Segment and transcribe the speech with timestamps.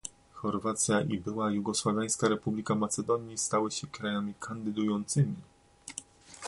[0.35, 5.35] Chorwacja i Była Jugosłowiańska Republika Macedonii stały się krajami kandydującymi